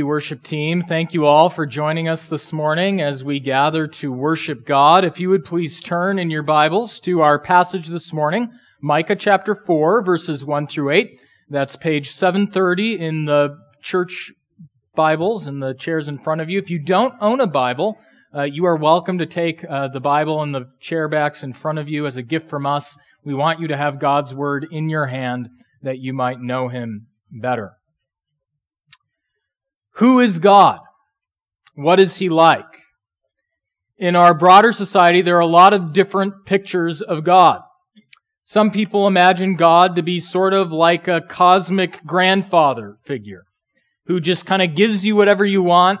[0.00, 0.80] you, worship team.
[0.82, 5.04] Thank you all for joining us this morning as we gather to worship God.
[5.04, 8.50] If you would please turn in your Bibles to our passage this morning,
[8.80, 11.20] Micah chapter 4, verses 1 through 8.
[11.50, 14.32] That's page 730 in the church
[14.94, 16.58] Bibles and the chairs in front of you.
[16.58, 17.98] If you don't own a Bible,
[18.34, 21.78] uh, you are welcome to take uh, the Bible and the chair backs in front
[21.78, 22.96] of you as a gift from us.
[23.22, 25.50] We want you to have God's Word in your hand
[25.82, 27.74] that you might know Him better.
[30.00, 30.78] Who is God?
[31.74, 32.64] What is He like?
[33.98, 37.60] In our broader society, there are a lot of different pictures of God.
[38.46, 43.44] Some people imagine God to be sort of like a cosmic grandfather figure
[44.06, 46.00] who just kind of gives you whatever you want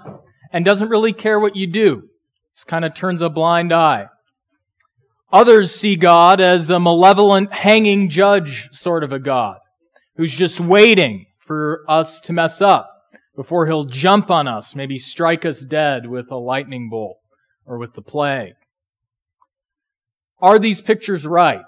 [0.50, 2.04] and doesn't really care what you do.
[2.56, 4.06] Just kind of turns a blind eye.
[5.30, 9.58] Others see God as a malevolent hanging judge sort of a God
[10.16, 12.90] who's just waiting for us to mess up
[13.36, 17.18] before he'll jump on us, maybe strike us dead with a lightning bolt
[17.64, 18.54] or with the plague.
[20.40, 21.62] Are these pictures right?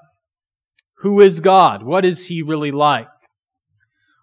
[0.99, 1.83] Who is God?
[1.83, 3.09] What is he really like?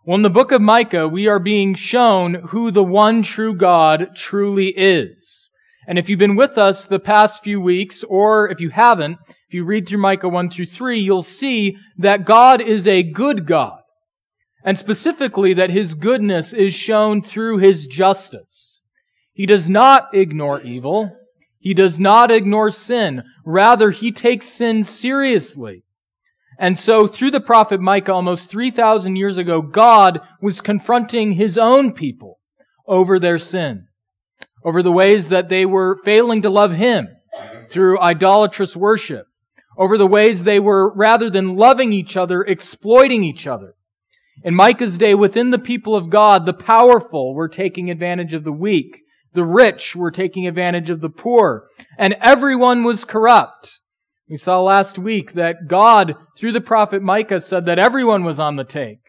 [0.06, 4.16] Well, in the book of Micah, we are being shown who the one true God
[4.16, 5.50] truly is.
[5.88, 9.54] And if you've been with us the past few weeks, or if you haven't, if
[9.54, 13.79] you read through Micah 1 through 3, you'll see that God is a good God
[14.64, 18.82] and specifically that his goodness is shown through his justice.
[19.34, 21.16] He does not ignore evil.
[21.60, 23.24] He does not ignore sin.
[23.46, 25.84] Rather, he takes sin seriously.
[26.58, 31.94] And so through the prophet Micah almost 3,000 years ago, God was confronting his own
[31.94, 32.40] people
[32.86, 33.88] over their sin,
[34.66, 37.08] over the ways that they were failing to love him
[37.70, 39.26] through idolatrous worship,
[39.78, 43.76] over the ways they were, rather than loving each other, exploiting each other.
[44.44, 48.52] In Micah's day, within the people of God, the powerful were taking advantage of the
[48.52, 49.02] weak.
[49.34, 51.68] The rich were taking advantage of the poor.
[51.98, 53.80] And everyone was corrupt.
[54.30, 58.56] We saw last week that God, through the prophet Micah, said that everyone was on
[58.56, 59.00] the take.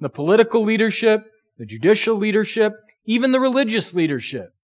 [0.00, 1.22] The political leadership,
[1.58, 2.72] the judicial leadership,
[3.04, 4.54] even the religious leadership.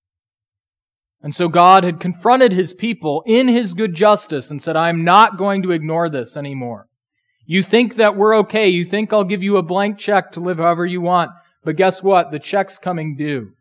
[1.22, 5.05] And so God had confronted his people in his good justice and said, I am
[5.05, 6.89] not going to ignore this anymore.
[7.47, 8.69] You think that we're okay.
[8.69, 11.31] You think I'll give you a blank check to live however you want.
[11.65, 12.31] But guess what?
[12.31, 13.53] The check's coming due.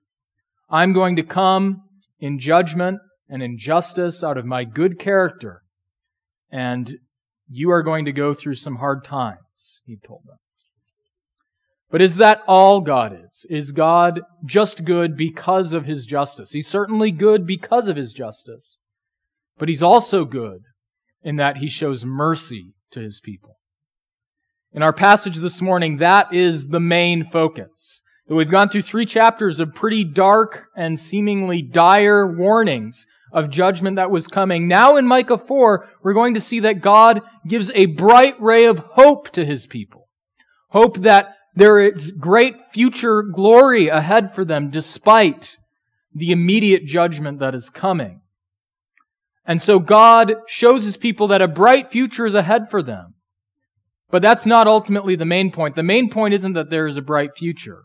[0.69, 1.84] I'm going to come
[2.19, 5.62] in judgment and in justice out of my good character.
[6.51, 6.97] And
[7.47, 10.38] you are going to go through some hard times, he told them.
[11.91, 13.46] But is that all God is?
[13.50, 16.52] Is God just good because of his justice?
[16.52, 18.79] He's certainly good because of his justice.
[19.57, 20.63] But he's also good
[21.22, 23.57] in that he shows mercy to his people.
[24.75, 28.03] In our passage this morning, that is the main focus.
[28.28, 33.96] That we've gone through three chapters of pretty dark and seemingly dire warnings of judgment
[33.96, 34.68] that was coming.
[34.68, 38.80] Now in Micah 4, we're going to see that God gives a bright ray of
[38.80, 40.09] hope to his people.
[40.72, 45.58] Hope that there is great future glory ahead for them despite
[46.14, 48.19] the immediate judgment that is coming.
[49.46, 53.15] And so God shows his people that a bright future is ahead for them.
[54.16, 55.76] But that's not ultimately the main point.
[55.76, 57.84] The main point isn't that there is a bright future.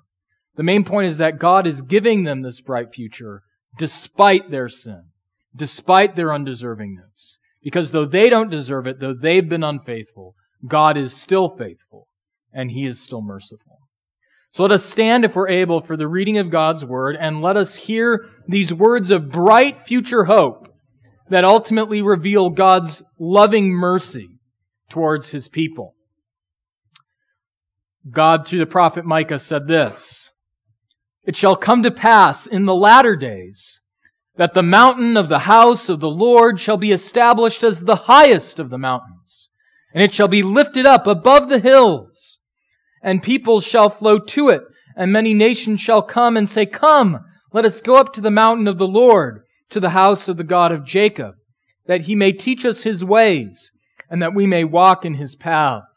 [0.54, 3.42] The main point is that God is giving them this bright future
[3.76, 5.06] despite their sin,
[5.56, 7.38] despite their undeservingness.
[7.64, 12.06] Because though they don't deserve it, though they've been unfaithful, God is still faithful
[12.52, 13.80] and He is still merciful.
[14.52, 17.56] So let us stand, if we're able, for the reading of God's Word and let
[17.56, 20.72] us hear these words of bright future hope
[21.28, 24.28] that ultimately reveal God's loving mercy
[24.90, 25.96] towards His people.
[28.08, 30.32] God, through the prophet Micah, said this
[31.24, 33.80] It shall come to pass in the latter days
[34.36, 38.58] that the mountain of the house of the Lord shall be established as the highest
[38.58, 39.50] of the mountains,
[39.92, 42.40] and it shall be lifted up above the hills,
[43.02, 44.62] and peoples shall flow to it,
[44.96, 47.22] and many nations shall come and say, Come,
[47.52, 50.44] let us go up to the mountain of the Lord, to the house of the
[50.44, 51.34] God of Jacob,
[51.86, 53.72] that he may teach us his ways,
[54.08, 55.89] and that we may walk in his paths.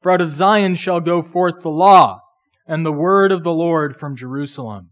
[0.00, 2.20] For out of Zion shall go forth the law
[2.66, 4.90] and the word of the Lord from Jerusalem.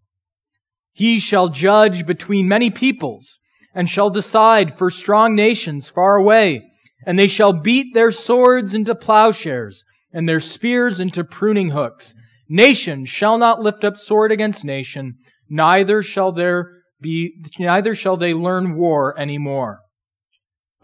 [0.93, 3.39] He shall judge between many peoples
[3.75, 6.63] and shall decide for strong nations far away.
[7.07, 12.15] And they shall beat their swords into plowshares and their spears into pruning hooks.
[12.49, 15.17] Nation shall not lift up sword against nation,
[15.49, 16.71] neither shall there
[17.01, 19.81] be, neither shall they learn war any more.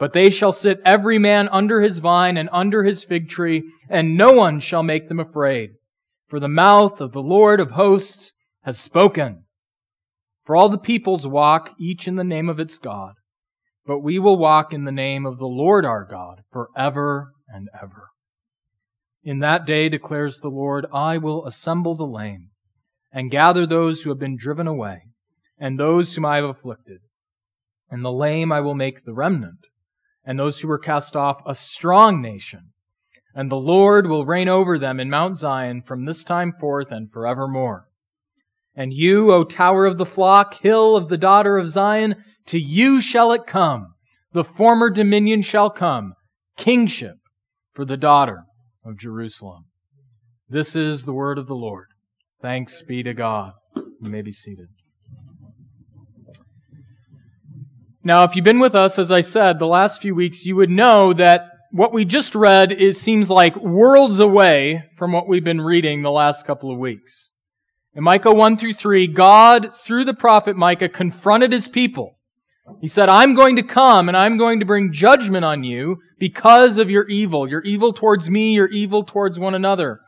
[0.03, 4.17] But they shall sit every man under his vine and under his fig tree, and
[4.17, 5.75] no one shall make them afraid.
[6.27, 8.33] For the mouth of the Lord of hosts
[8.65, 9.45] has spoken.
[10.45, 13.15] For all the peoples walk each in the name of its God,
[13.87, 18.09] but we will walk in the name of the Lord our God forever and ever.
[19.23, 22.49] In that day, declares the Lord, I will assemble the lame
[23.13, 25.03] and gather those who have been driven away
[25.61, 27.03] and those whom I have afflicted.
[27.89, 29.69] And the lame I will make the remnant
[30.25, 32.73] and those who were cast off a strong nation.
[33.35, 37.11] And the Lord will reign over them in Mount Zion from this time forth and
[37.11, 37.87] forevermore.
[38.75, 42.17] And you, O tower of the flock, hill of the daughter of Zion,
[42.47, 43.95] to you shall it come.
[44.33, 46.15] The former dominion shall come,
[46.57, 47.17] kingship
[47.75, 48.45] for the daughter
[48.85, 49.65] of Jerusalem.
[50.49, 51.89] This is the word of the Lord.
[52.41, 53.53] Thanks be to God.
[53.77, 54.69] You may be seated.
[58.05, 60.71] Now, if you've been with us, as I said, the last few weeks, you would
[60.71, 65.61] know that what we just read is, seems like worlds away from what we've been
[65.61, 67.31] reading the last couple of weeks.
[67.95, 72.19] In Micah 1 through 3, God, through the prophet Micah, confronted his people.
[72.81, 76.79] He said, I'm going to come and I'm going to bring judgment on you because
[76.79, 77.49] of your evil.
[77.49, 79.99] Your evil towards me, your evil towards one another.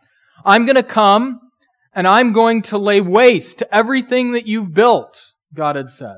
[0.44, 1.40] I'm going to come
[1.94, 6.17] and I'm going to lay waste to everything that you've built, God had said.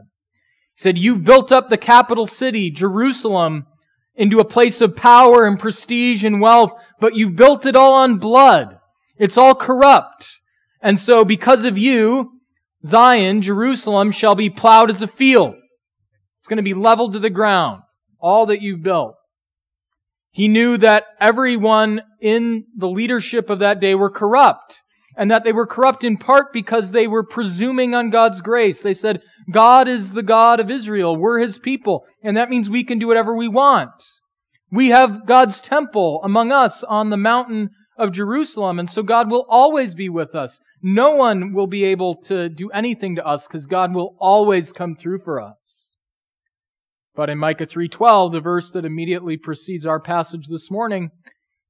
[0.76, 3.66] He said, You've built up the capital city, Jerusalem,
[4.14, 8.18] into a place of power and prestige and wealth, but you've built it all on
[8.18, 8.78] blood.
[9.18, 10.40] It's all corrupt.
[10.80, 12.32] And so, because of you,
[12.84, 15.54] Zion, Jerusalem, shall be plowed as a field.
[16.38, 17.82] It's going to be leveled to the ground,
[18.20, 19.16] all that you've built.
[20.30, 24.82] He knew that everyone in the leadership of that day were corrupt,
[25.16, 28.82] and that they were corrupt in part because they were presuming on God's grace.
[28.82, 31.16] They said, God is the God of Israel.
[31.16, 33.90] We're his people, and that means we can do whatever we want.
[34.70, 39.46] We have God's temple among us on the mountain of Jerusalem, and so God will
[39.48, 40.60] always be with us.
[40.82, 44.94] No one will be able to do anything to us because God will always come
[44.94, 45.94] through for us.
[47.14, 51.10] But in Micah 3:12, the verse that immediately precedes our passage this morning,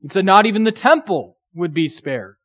[0.03, 2.36] it said not even the temple would be spared.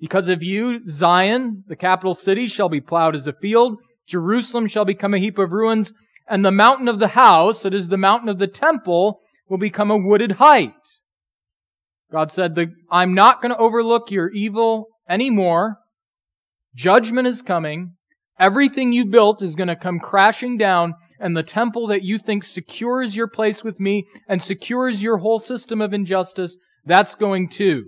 [0.00, 4.84] Because of you, Zion, the capital city, shall be plowed as a field, Jerusalem shall
[4.84, 5.92] become a heap of ruins,
[6.28, 9.90] and the mountain of the house, that is the mountain of the temple, will become
[9.90, 10.72] a wooded height.
[12.12, 12.56] God said,
[12.90, 15.78] I'm not going to overlook your evil anymore.
[16.74, 17.94] Judgment is coming.
[18.38, 22.44] Everything you built is going to come crashing down, and the temple that you think
[22.44, 27.86] secures your place with me and secures your whole system of injustice, that's going too.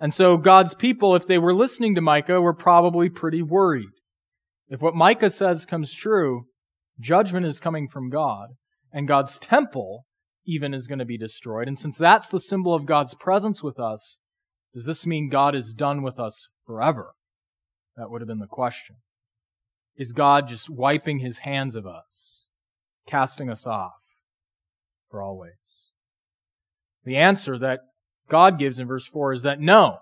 [0.00, 3.90] And so God's people, if they were listening to Micah, were probably pretty worried.
[4.68, 6.46] If what Micah says comes true,
[6.98, 8.48] judgment is coming from God,
[8.92, 10.06] and God's temple
[10.46, 11.68] even is going to be destroyed.
[11.68, 14.20] And since that's the symbol of God's presence with us,
[14.72, 17.12] does this mean God is done with us forever?
[17.96, 18.96] That would have been the question.
[19.96, 22.46] Is God just wiping his hands of us,
[23.06, 23.92] casting us off
[25.10, 25.90] for always?
[27.04, 27.80] The answer that
[28.30, 29.98] God gives in verse 4 is that no.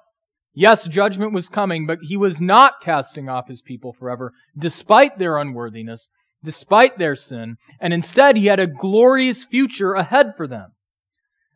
[0.55, 5.39] Yes, judgment was coming, but he was not casting off his people forever, despite their
[5.39, 6.09] unworthiness,
[6.43, 10.73] despite their sin, and instead he had a glorious future ahead for them.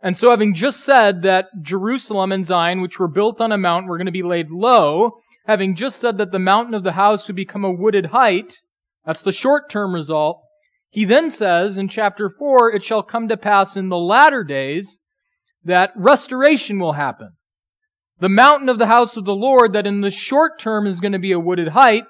[0.02, 3.88] And so, having just said that Jerusalem and Zion, which were built on a mountain,
[3.88, 7.28] were going to be laid low, having just said that the mountain of the house
[7.28, 8.58] would become a wooded height,
[9.04, 10.42] that's the short term result,
[10.90, 14.98] he then says in chapter 4, it shall come to pass in the latter days
[15.64, 17.32] that restoration will happen.
[18.18, 21.12] The mountain of the house of the Lord, that in the short term is going
[21.12, 22.04] to be a wooded height,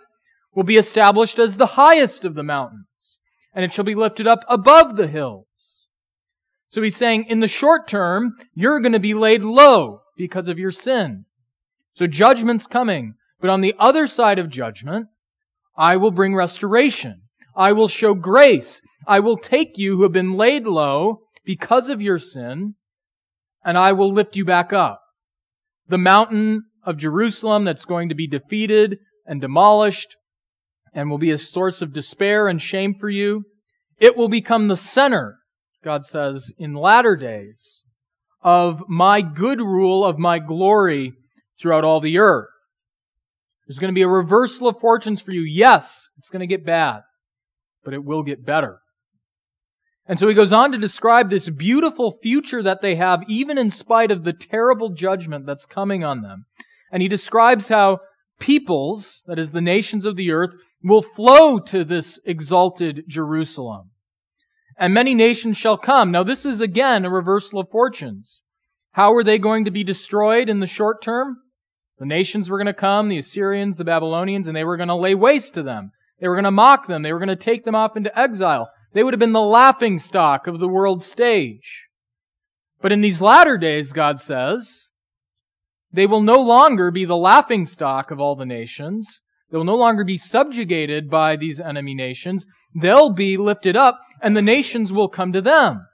[0.55, 3.21] will be established as the highest of the mountains,
[3.55, 5.87] and it shall be lifted up above the hills.
[6.69, 10.59] So he's saying, in the short term, you're going to be laid low because of
[10.59, 11.27] your sin.
[11.95, 13.15] So judgment's coming.
[13.41, 15.09] But on the other side of judgment,
[15.77, 17.23] I will bring restoration.
[17.57, 18.81] I will show grace.
[19.07, 22.77] I will take you who have been laid low because of your sin,
[23.65, 25.01] and I will lift you back up.
[25.89, 30.17] The mountain of Jerusalem that's going to be defeated and demolished
[30.93, 33.45] and will be a source of despair and shame for you,
[33.99, 35.39] it will become the center
[35.83, 37.85] God says, in latter days
[38.41, 41.15] of my good rule, of my glory
[41.61, 42.49] throughout all the earth.
[43.67, 45.43] There's going to be a reversal of fortunes for you.
[45.43, 47.01] Yes, it's going to get bad,
[47.85, 48.79] but it will get better.
[50.07, 53.71] And so he goes on to describe this beautiful future that they have, even in
[53.71, 56.47] spite of the terrible judgment that's coming on them.
[56.91, 58.01] And he describes how
[58.41, 63.93] peoples, that is the nations of the earth, will flow to this exalted Jerusalem
[64.79, 66.11] and many nations shall come.
[66.11, 68.43] Now, this is again a reversal of fortunes.
[68.93, 71.37] How are they going to be destroyed in the short term?
[71.99, 74.97] The nations were going to come, the Assyrians, the Babylonians, and they were going to
[74.97, 75.93] lay waste to them.
[76.21, 77.03] They were going to mock them.
[77.03, 78.71] They were going to take them off into exile.
[78.93, 81.85] They would have been the laughing stock of the world stage.
[82.81, 84.91] But in these latter days, God says,
[85.93, 89.23] they will no longer be the laughing stock of all the nations.
[89.51, 92.47] They will no longer be subjugated by these enemy nations.
[92.75, 95.87] They'll be lifted up, and the nations will come to them.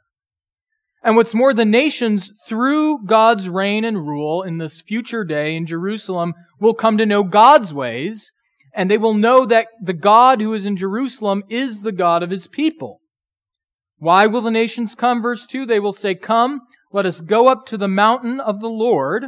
[1.03, 5.67] And what's more, the nations, through God's reign and rule in this future day in
[5.67, 8.33] Jerusalem, will come to know God's ways,
[8.75, 12.31] and they will know that the God who is in Jerusalem is the God of
[12.31, 13.01] his people.
[13.99, 15.23] Why will the nations come?
[15.23, 16.61] Verse 2 They will say, Come,
[16.93, 19.27] let us go up to the mountain of the Lord.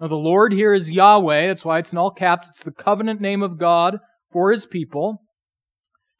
[0.00, 1.48] Now, the Lord here is Yahweh.
[1.48, 2.48] That's why it's in all caps.
[2.48, 3.98] It's the covenant name of God
[4.30, 5.22] for his people.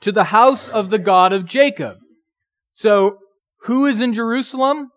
[0.00, 1.96] To the house of the God of Jacob.
[2.72, 3.18] So,
[3.62, 4.90] who is in Jerusalem?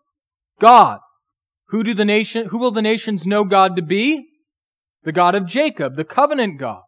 [0.59, 0.99] God.
[1.69, 4.27] Who do the nation, who will the nations know God to be?
[5.03, 6.81] The God of Jacob, the covenant God.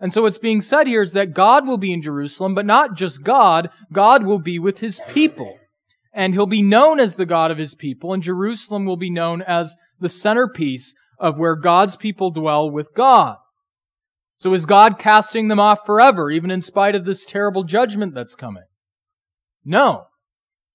[0.00, 2.94] And so what's being said here is that God will be in Jerusalem, but not
[2.94, 5.58] just God, God will be with his people.
[6.12, 9.42] And he'll be known as the God of his people, and Jerusalem will be known
[9.42, 13.36] as the centerpiece of where God's people dwell with God.
[14.38, 18.36] So is God casting them off forever, even in spite of this terrible judgment that's
[18.36, 18.64] coming?
[19.64, 20.04] No.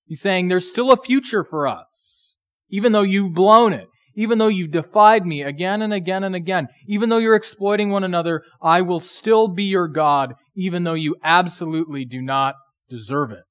[0.05, 2.35] He's saying there's still a future for us,
[2.69, 3.87] even though you've blown it.
[4.15, 8.03] Even though you've defied me again and again and again, even though you're exploiting one
[8.03, 12.55] another, I will still be your God, even though you absolutely do not
[12.89, 13.43] deserve it.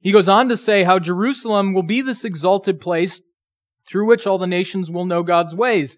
[0.00, 3.20] He goes on to say how Jerusalem will be this exalted place
[3.88, 5.96] through which all the nations will know God's ways.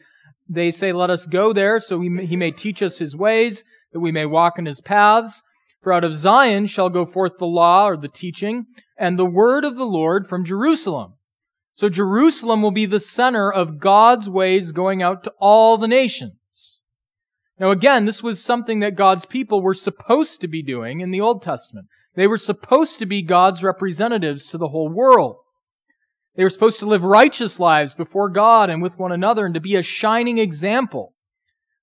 [0.49, 4.13] They say, Let us go there so he may teach us his ways, that we
[4.13, 5.43] may walk in his paths.
[5.83, 9.65] For out of Zion shall go forth the law or the teaching, and the word
[9.65, 11.15] of the Lord from Jerusalem.
[11.75, 16.81] So Jerusalem will be the center of God's ways going out to all the nations.
[17.59, 21.21] Now again, this was something that God's people were supposed to be doing in the
[21.21, 21.87] Old Testament.
[22.15, 25.37] They were supposed to be God's representatives to the whole world.
[26.37, 29.61] They were supposed to live righteous lives before God and with one another and to
[29.61, 31.15] be a shining example.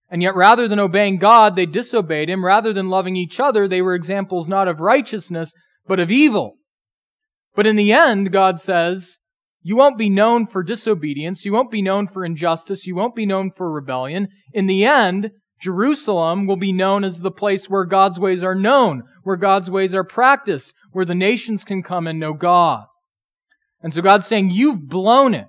[0.10, 2.44] And yet rather than obeying God, they disobeyed Him.
[2.44, 5.54] Rather than loving each other, they were examples not of righteousness,
[5.88, 6.56] but of evil.
[7.56, 9.20] But in the end, God says,
[9.62, 11.44] you won't be known for disobedience.
[11.44, 12.88] You won't be known for injustice.
[12.88, 14.30] You won't be known for rebellion.
[14.54, 19.04] In the end, Jerusalem will be known as the place where God's ways are known,
[19.24, 22.86] where God's ways are practiced, where the nations can come and know God.
[23.82, 25.48] And so God's saying, You've blown it,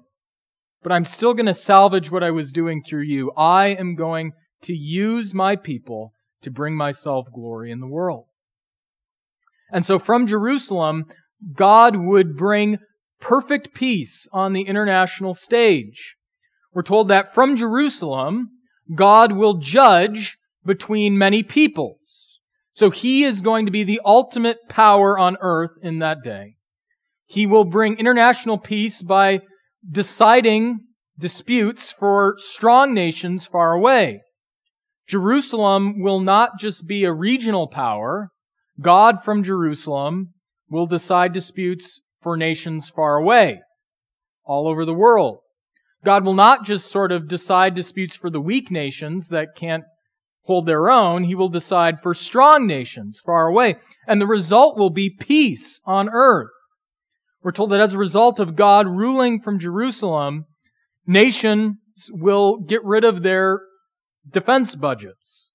[0.83, 3.31] but I'm still going to salvage what I was doing through you.
[3.37, 6.13] I am going to use my people
[6.43, 8.27] to bring myself glory in the world.
[9.73, 11.05] And so from Jerusalem,
[11.55, 12.79] God would bring
[13.21, 16.17] perfect peace on the international stage.
[16.73, 18.49] We're told that from Jerusalem,
[18.95, 22.41] God will judge between many peoples.
[22.75, 26.55] So he is going to be the ultimate power on earth in that day.
[27.27, 29.41] He will bring international peace by
[29.89, 30.81] deciding
[31.19, 34.23] disputes for strong nations far away.
[35.07, 38.31] Jerusalem will not just be a regional power.
[38.81, 40.33] God from Jerusalem
[40.71, 43.61] will decide disputes for nations far away,
[44.45, 45.41] all over the world.
[46.05, 49.85] God will not just sort of decide disputes for the weak nations that can't
[50.45, 51.25] hold their own.
[51.25, 53.77] He will decide for strong nations far away.
[54.07, 56.49] And the result will be peace on earth.
[57.43, 60.47] We're told that as a result of God ruling from Jerusalem,
[61.07, 61.77] nations
[62.11, 63.61] will get rid of their
[64.29, 65.53] defense budgets.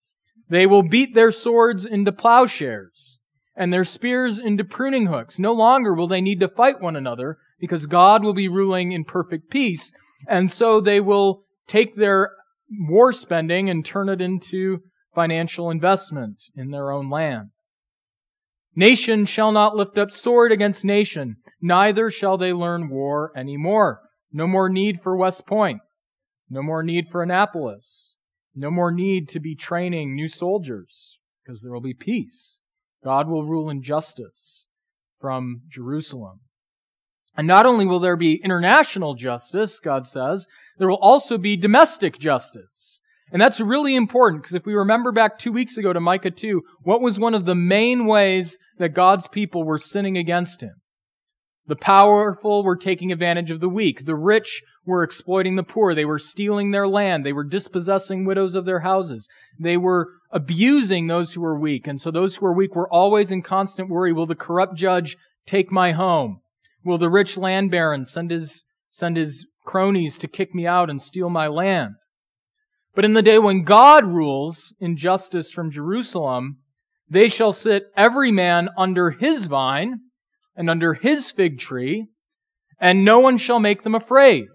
[0.49, 3.14] They will beat their swords into plowshares
[3.55, 5.39] and their spears into pruning hooks.
[5.39, 9.05] No longer will they need to fight one another because God will be ruling in
[9.05, 9.93] perfect peace.
[10.27, 12.31] And so they will take their
[12.69, 14.79] war spending and turn it into
[15.13, 17.49] financial investment in their own land.
[18.75, 24.01] Nation shall not lift up sword against nation, neither shall they learn war any more.
[24.33, 25.79] No more need for West Point.
[26.49, 28.17] No more need for Annapolis.
[28.53, 32.59] No more need to be training new soldiers, because there will be peace.
[33.05, 34.65] God will rule in justice
[35.21, 36.39] from Jerusalem.
[37.37, 40.47] And not only will there be international justice, God says,
[40.79, 42.99] there will also be domestic justice.
[43.31, 46.63] And that's really important because if we remember back two weeks ago to Micah 2,
[46.81, 50.73] what was one of the main ways that God's people were sinning against him?
[51.67, 54.05] The powerful were taking advantage of the weak.
[54.05, 55.95] The rich were exploiting the poor.
[55.95, 57.25] They were stealing their land.
[57.25, 59.27] They were dispossessing widows of their houses.
[59.59, 61.87] They were abusing those who were weak.
[61.87, 64.13] And so those who were weak were always in constant worry.
[64.13, 66.41] Will the corrupt judge take my home?
[66.83, 71.01] Will the rich land baron send his, send his cronies to kick me out and
[71.01, 71.95] steal my land?
[72.93, 76.59] But in the day when God rules in justice from Jerusalem,
[77.09, 79.99] they shall sit every man under his vine
[80.55, 82.07] and under his fig tree,
[82.79, 84.45] and no one shall make them afraid.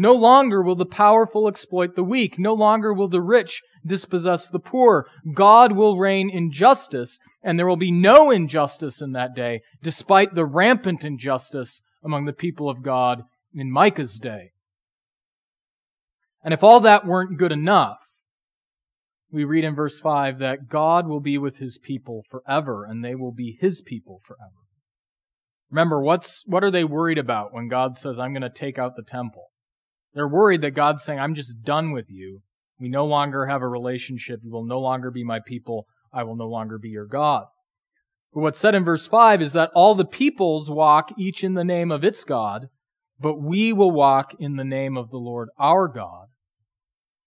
[0.00, 2.38] No longer will the powerful exploit the weak.
[2.38, 5.08] No longer will the rich dispossess the poor.
[5.34, 10.34] God will reign in justice, and there will be no injustice in that day, despite
[10.34, 14.52] the rampant injustice among the people of God in Micah's day.
[16.44, 17.98] And if all that weren't good enough,
[19.32, 23.16] we read in verse 5 that God will be with his people forever, and they
[23.16, 24.62] will be his people forever.
[25.72, 28.94] Remember, what's, what are they worried about when God says, I'm going to take out
[28.94, 29.48] the temple?
[30.14, 32.40] They're worried that God's saying, I'm just done with you.
[32.80, 34.40] We no longer have a relationship.
[34.42, 35.86] You will no longer be my people.
[36.12, 37.44] I will no longer be your God.
[38.32, 41.64] But what's said in verse 5 is that all the peoples walk each in the
[41.64, 42.68] name of its God,
[43.18, 46.26] but we will walk in the name of the Lord our God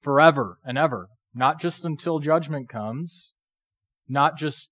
[0.02, 1.08] forever and ever.
[1.34, 3.34] Not just until judgment comes,
[4.08, 4.70] not just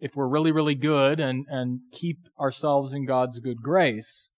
[0.00, 4.30] if we're really, really good and, and keep ourselves in God's good grace,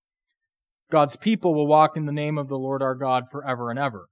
[0.90, 4.06] God's people will walk in the name of the Lord our God forever and ever.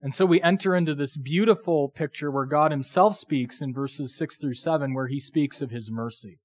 [0.00, 4.36] And so we enter into this beautiful picture where God himself speaks in verses 6
[4.36, 6.38] through 7, where he speaks of his mercy.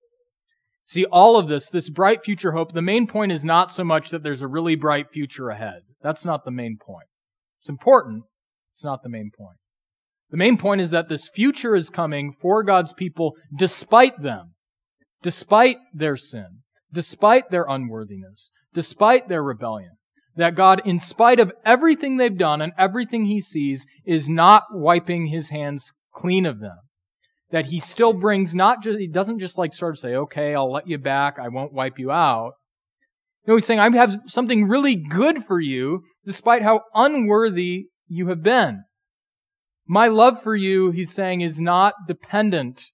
[0.85, 4.09] See, all of this, this bright future hope, the main point is not so much
[4.11, 5.81] that there's a really bright future ahead.
[6.01, 7.07] That's not the main point.
[7.59, 8.23] It's important.
[8.73, 9.57] It's not the main point.
[10.29, 14.53] The main point is that this future is coming for God's people despite them,
[15.23, 19.91] despite their sin, despite their unworthiness, despite their rebellion.
[20.35, 25.27] That God, in spite of everything they've done and everything he sees, is not wiping
[25.27, 26.77] his hands clean of them.
[27.49, 30.71] That he still brings not just, he doesn't just like sort of say, okay, I'll
[30.71, 32.53] let you back, I won't wipe you out.
[33.47, 38.43] No, he's saying, I have something really good for you, despite how unworthy you have
[38.43, 38.83] been.
[39.87, 42.91] My love for you, he's saying, is not dependent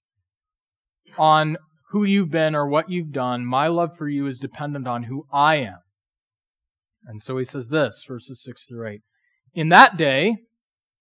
[1.18, 1.56] on
[1.94, 3.46] who you've been or what you've done.
[3.46, 5.78] My love for you is dependent on who I am.
[7.04, 9.00] And so he says this, verses 6 through 8.
[9.54, 10.38] In that day,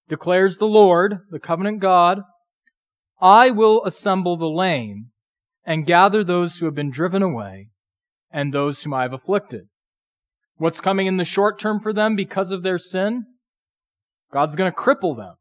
[0.08, 2.22] declares the Lord, the covenant God,
[3.20, 5.08] I will assemble the lame
[5.65, 7.70] and gather those who have been driven away
[8.30, 9.63] and those whom I have afflicted.
[10.58, 13.26] What's coming in the short term for them because of their sin?
[14.32, 15.34] God's going to cripple them.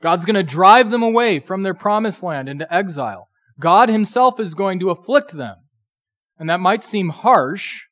[0.00, 3.26] God's going to drive them away from their promised land into exile.
[3.60, 5.56] God himself is going to afflict them.
[6.38, 7.82] And that might seem harsh,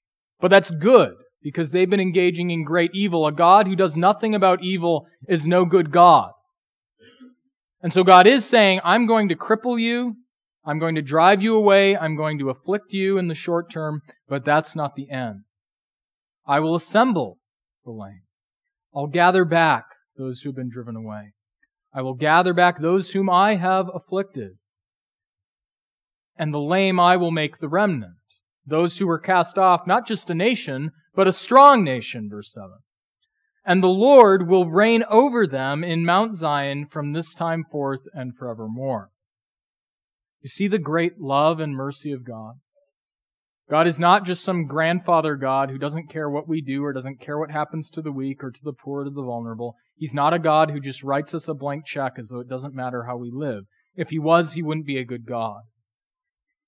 [0.40, 3.26] but that's good because they've been engaging in great evil.
[3.26, 6.32] A God who does nothing about evil is no good God.
[7.82, 10.16] And so God is saying, I'm going to cripple you.
[10.64, 11.96] I'm going to drive you away.
[11.96, 15.42] I'm going to afflict you in the short term, but that's not the end.
[16.46, 17.38] I will assemble
[17.84, 18.22] the lame.
[18.94, 19.84] I'll gather back
[20.16, 21.32] those who have been driven away.
[21.94, 24.52] I will gather back those whom I have afflicted
[26.40, 28.14] and the lame I will make the remnant.
[28.66, 32.70] Those who were cast off, not just a nation, but a strong nation, verse 7.
[33.66, 38.34] And the Lord will reign over them in Mount Zion from this time forth and
[38.34, 39.10] forevermore.
[40.40, 42.54] You see the great love and mercy of God?
[43.68, 47.20] God is not just some grandfather God who doesn't care what we do or doesn't
[47.20, 49.76] care what happens to the weak or to the poor or to the vulnerable.
[49.94, 52.74] He's not a God who just writes us a blank check as though it doesn't
[52.74, 53.64] matter how we live.
[53.94, 55.60] If he was, he wouldn't be a good God.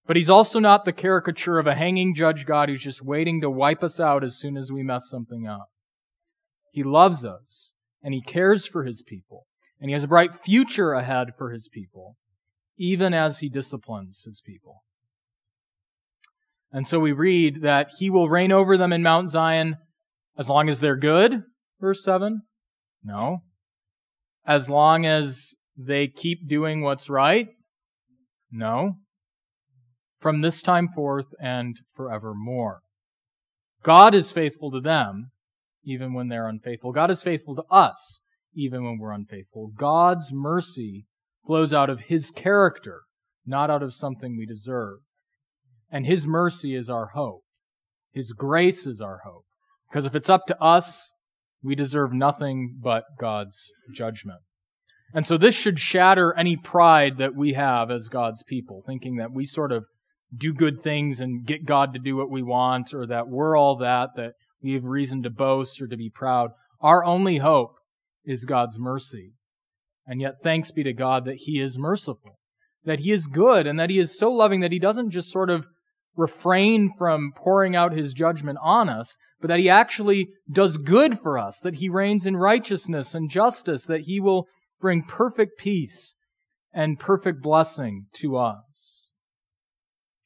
[0.06, 3.50] But he's also not the caricature of a hanging judge God who's just waiting to
[3.50, 5.68] wipe us out as soon as we mess something up.
[6.72, 9.46] He loves us and he cares for his people
[9.80, 12.16] and he has a bright future ahead for his people,
[12.76, 14.82] even as he disciplines his people.
[16.72, 19.76] And so we read that he will reign over them in Mount Zion
[20.36, 21.42] as long as they're good,
[21.80, 22.42] verse 7.
[23.04, 23.42] No.
[24.46, 27.48] As long as they keep doing what's right?
[28.50, 28.96] No
[30.22, 32.80] from this time forth and forevermore.
[33.82, 35.32] God is faithful to them,
[35.84, 36.92] even when they're unfaithful.
[36.92, 38.20] God is faithful to us,
[38.54, 39.72] even when we're unfaithful.
[39.76, 41.04] God's mercy
[41.44, 43.02] flows out of His character,
[43.44, 44.98] not out of something we deserve.
[45.90, 47.42] And His mercy is our hope.
[48.12, 49.44] His grace is our hope.
[49.90, 51.12] Because if it's up to us,
[51.62, 54.40] we deserve nothing but God's judgment.
[55.14, 59.32] And so this should shatter any pride that we have as God's people, thinking that
[59.32, 59.84] we sort of
[60.36, 63.76] do good things and get God to do what we want, or that we're all
[63.76, 66.50] that, that we have reason to boast or to be proud.
[66.80, 67.74] Our only hope
[68.24, 69.32] is God's mercy.
[70.06, 72.38] And yet, thanks be to God that He is merciful,
[72.84, 75.50] that He is good, and that He is so loving that He doesn't just sort
[75.50, 75.66] of
[76.16, 81.38] refrain from pouring out his judgment on us, but that he actually does good for
[81.38, 84.46] us, that he reigns in righteousness and justice, that he will
[84.80, 86.14] bring perfect peace
[86.72, 89.01] and perfect blessing to us.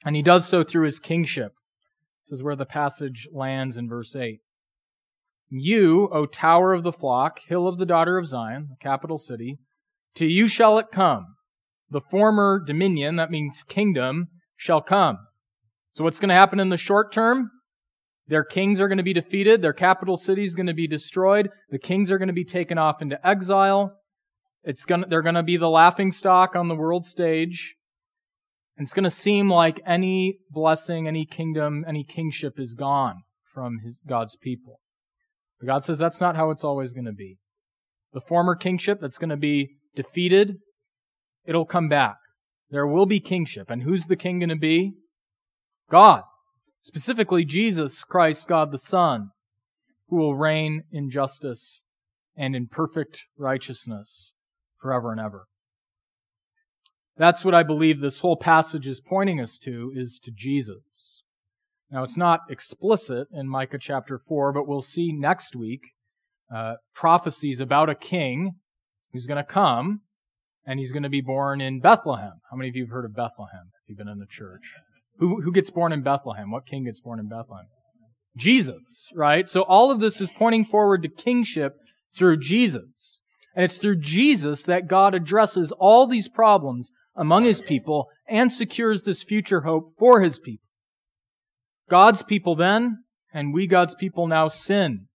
[0.06, 1.52] And he does so through his kingship.
[2.24, 4.38] This is where the passage lands in verse 8.
[5.50, 9.58] You, O tower of the flock, hill of the daughter of Zion, the capital city,
[10.14, 11.26] to you shall it come.
[11.90, 15.18] The former dominion, that means kingdom, shall come.
[15.94, 17.50] So what's going to happen in the short term?
[18.28, 19.60] Their kings are going to be defeated.
[19.60, 21.48] Their capital city is going to be destroyed.
[21.70, 23.96] The kings are going to be taken off into exile.
[24.62, 27.75] It's going to, they're going to be the laughing stock on the world stage.
[28.76, 33.22] And it's going to seem like any blessing, any kingdom, any kingship is gone
[33.54, 34.80] from his, God's people.
[35.58, 37.38] But God says that's not how it's always going to be.
[38.12, 40.56] The former kingship that's going to be defeated,
[41.46, 42.16] it'll come back.
[42.70, 43.70] There will be kingship.
[43.70, 44.92] And who's the king going to be?
[45.90, 46.22] God.
[46.82, 49.30] Specifically, Jesus Christ, God the Son,
[50.08, 51.84] who will reign in justice
[52.36, 54.34] and in perfect righteousness
[54.80, 55.46] forever and ever.
[57.18, 61.22] That's what I believe this whole passage is pointing us to, is to Jesus.
[61.90, 65.80] Now, it's not explicit in Micah chapter 4, but we'll see next week
[66.54, 68.56] uh, prophecies about a king
[69.12, 70.00] who's going to come,
[70.66, 72.34] and he's going to be born in Bethlehem.
[72.50, 74.62] How many of you have heard of Bethlehem if you've been in the church?
[75.18, 76.50] Who, who gets born in Bethlehem?
[76.50, 77.66] What king gets born in Bethlehem?
[78.36, 79.48] Jesus, right?
[79.48, 81.76] So all of this is pointing forward to kingship
[82.14, 83.22] through Jesus.
[83.54, 89.02] And it's through Jesus that God addresses all these problems among his people and secures
[89.02, 90.64] this future hope for his people.
[91.88, 95.06] God's people then, and we God's people now sin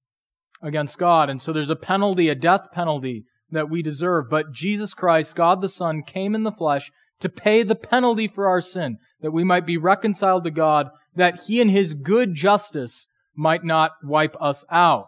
[0.62, 1.30] against God.
[1.30, 4.30] And so there's a penalty, a death penalty that we deserve.
[4.30, 8.48] But Jesus Christ, God the Son, came in the flesh to pay the penalty for
[8.48, 13.08] our sin, that we might be reconciled to God, that he in his good justice
[13.36, 15.08] might not wipe us out.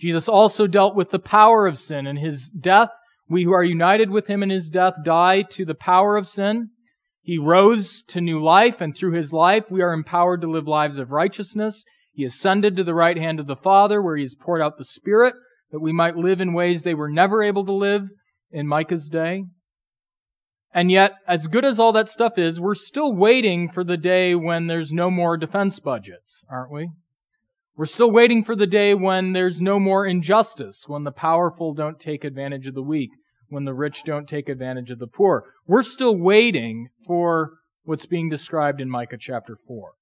[0.00, 2.06] Jesus also dealt with the power of sin.
[2.06, 2.90] In his death,
[3.28, 6.70] we who are united with him in his death die to the power of sin.
[7.22, 10.98] He rose to new life, and through his life, we are empowered to live lives
[10.98, 11.84] of righteousness.
[12.12, 14.84] He ascended to the right hand of the Father, where he has poured out the
[14.84, 15.34] Spirit,
[15.70, 18.08] that we might live in ways they were never able to live
[18.50, 19.44] in Micah's day.
[20.74, 24.34] And yet, as good as all that stuff is, we're still waiting for the day
[24.34, 26.90] when there's no more defense budgets, aren't we?
[27.76, 31.98] We're still waiting for the day when there's no more injustice, when the powerful don't
[31.98, 33.10] take advantage of the weak,
[33.48, 35.44] when the rich don't take advantage of the poor.
[35.66, 39.92] We're still waiting for what's being described in Micah chapter 4.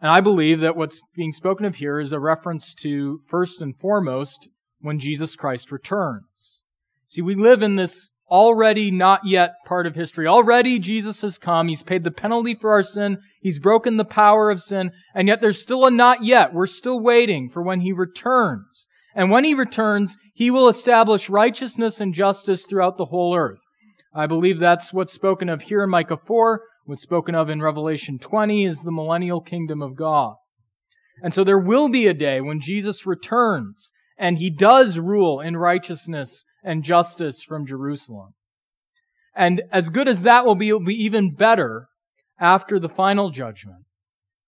[0.00, 3.76] And I believe that what's being spoken of here is a reference to, first and
[3.76, 4.48] foremost,
[4.80, 6.62] when Jesus Christ returns.
[7.06, 10.26] See, we live in this already not yet part of history.
[10.26, 11.68] Already Jesus has come.
[11.68, 13.18] He's paid the penalty for our sin.
[13.40, 14.92] He's broken the power of sin.
[15.14, 16.54] And yet there's still a not yet.
[16.54, 18.88] We're still waiting for when he returns.
[19.14, 23.60] And when he returns, he will establish righteousness and justice throughout the whole earth.
[24.14, 26.62] I believe that's what's spoken of here in Micah 4.
[26.84, 30.34] What's spoken of in Revelation 20 is the millennial kingdom of God.
[31.22, 35.56] And so there will be a day when Jesus returns and he does rule in
[35.56, 38.34] righteousness and justice from Jerusalem.
[39.34, 41.88] And as good as that will be, it will be even better
[42.38, 43.84] after the final judgment.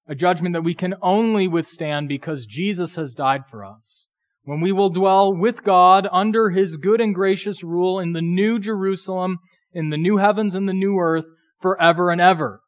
[0.06, 4.08] A judgment that we can only withstand because Jesus has died for us.
[4.42, 8.58] When we will dwell with God under his good and gracious rule in the new
[8.58, 9.38] Jerusalem,
[9.72, 11.24] in the new heavens and the new earth,
[11.62, 12.60] forever and ever.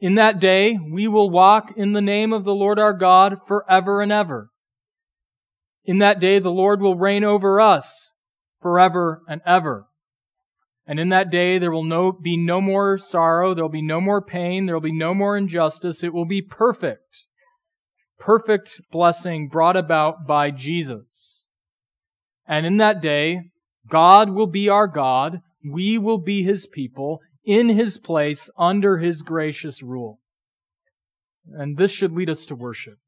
[0.00, 4.00] In that day, we will walk in the name of the Lord our God forever
[4.00, 4.48] and ever.
[5.84, 8.12] In that day, the Lord will reign over us
[8.60, 9.86] forever and ever.
[10.86, 13.54] And in that day, there will no, be no more sorrow.
[13.54, 14.66] There will be no more pain.
[14.66, 16.02] There will be no more injustice.
[16.02, 17.24] It will be perfect.
[18.18, 21.48] Perfect blessing brought about by Jesus.
[22.46, 23.50] And in that day,
[23.88, 25.40] God will be our God.
[25.70, 30.20] We will be his people in his place under his gracious rule.
[31.46, 32.98] And this should lead us to worship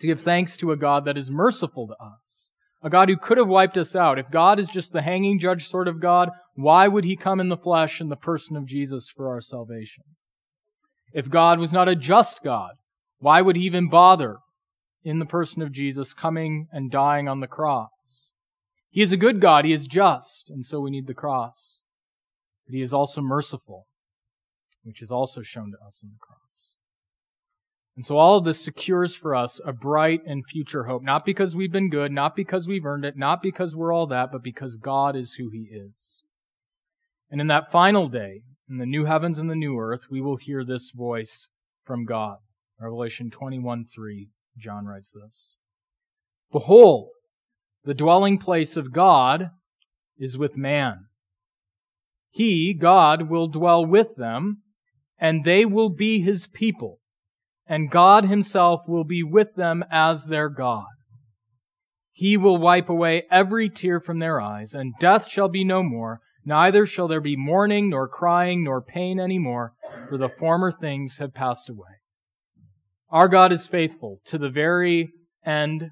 [0.00, 2.52] to give thanks to a God that is merciful to us,
[2.82, 4.18] a God who could have wiped us out.
[4.18, 7.48] If God is just the hanging judge sort of God, why would he come in
[7.48, 10.04] the flesh in the person of Jesus for our salvation?
[11.12, 12.72] If God was not a just God,
[13.18, 14.38] why would he even bother
[15.04, 17.90] in the person of Jesus coming and dying on the cross?
[18.90, 19.64] He is a good God.
[19.64, 21.80] He is just, and so we need the cross.
[22.66, 23.86] But he is also merciful,
[24.82, 26.76] which is also shown to us in the cross.
[27.96, 31.54] And so all of this secures for us a bright and future hope, not because
[31.54, 34.76] we've been good, not because we've earned it, not because we're all that, but because
[34.76, 36.22] God is who He is.
[37.30, 40.36] And in that final day, in the new heavens and the new earth, we will
[40.36, 41.50] hear this voice
[41.84, 42.38] from God.
[42.80, 44.28] Revelation 21 3,
[44.58, 45.56] John writes this.
[46.50, 47.10] Behold,
[47.84, 49.50] the dwelling place of God
[50.18, 51.06] is with man.
[52.30, 54.62] He, God, will dwell with them,
[55.18, 57.00] and they will be his people,
[57.66, 60.86] and God himself will be with them as their God.
[62.10, 66.20] He will wipe away every tear from their eyes, and death shall be no more,
[66.44, 69.72] neither shall there be mourning, nor crying, nor pain any more,
[70.08, 72.00] for the former things have passed away.
[73.10, 75.12] Our God is faithful to the very
[75.44, 75.90] end.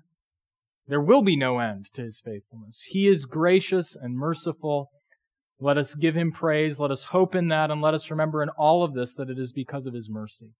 [0.87, 2.83] There will be no end to his faithfulness.
[2.88, 4.90] He is gracious and merciful.
[5.59, 6.80] Let us give him praise.
[6.80, 9.38] Let us hope in that, and let us remember in all of this that it
[9.38, 10.52] is because of his mercy.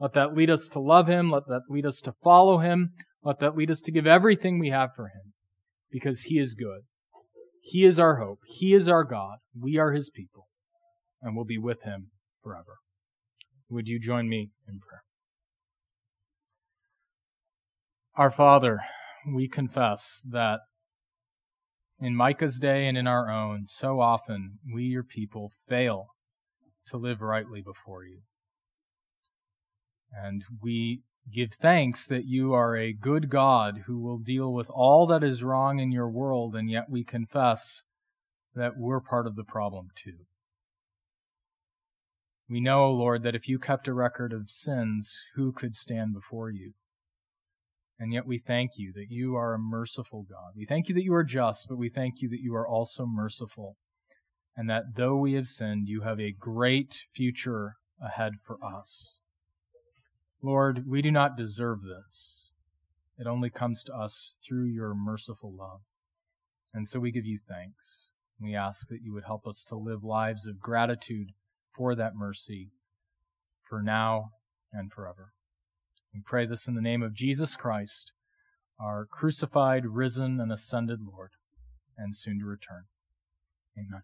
[0.00, 1.30] Let that lead us to love him.
[1.30, 2.94] Let that lead us to follow him.
[3.22, 5.34] Let that lead us to give everything we have for him
[5.90, 6.82] because he is good.
[7.60, 8.38] He is our hope.
[8.46, 9.38] He is our God.
[9.58, 10.48] We are his people
[11.20, 12.10] and we'll be with him
[12.42, 12.78] forever.
[13.68, 15.02] Would you join me in prayer?
[18.16, 18.80] Our Father,
[19.34, 20.60] we confess that
[22.00, 26.06] in Micah's day and in our own, so often we, your people, fail
[26.88, 28.20] to live rightly before you.
[30.12, 35.06] And we Give thanks that you are a good God who will deal with all
[35.06, 37.84] that is wrong in your world, and yet we confess
[38.54, 40.26] that we're part of the problem too.
[42.48, 46.14] We know, O Lord, that if you kept a record of sins, who could stand
[46.14, 46.72] before you?
[47.96, 50.54] And yet we thank you that you are a merciful God.
[50.56, 53.06] We thank you that you are just, but we thank you that you are also
[53.06, 53.76] merciful.
[54.56, 59.19] And that though we have sinned, you have a great future ahead for us.
[60.42, 62.50] Lord, we do not deserve this.
[63.18, 65.80] It only comes to us through your merciful love.
[66.72, 68.06] And so we give you thanks.
[68.40, 71.32] We ask that you would help us to live lives of gratitude
[71.76, 72.70] for that mercy,
[73.68, 74.30] for now
[74.72, 75.32] and forever.
[76.14, 78.12] We pray this in the name of Jesus Christ,
[78.80, 81.32] our crucified, risen, and ascended Lord,
[81.98, 82.84] and soon to return.
[83.78, 84.02] Amen.